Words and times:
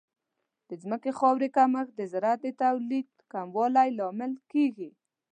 د 0.69 0.71
ځمکې 0.83 1.11
خاورې 1.19 1.47
کمښت 1.57 1.91
د 1.97 2.01
زراعت 2.11 2.39
د 2.43 2.47
تولید 2.61 3.07
کموالی 3.33 3.89
لامل 3.99 4.33
کیږي. 4.51 4.89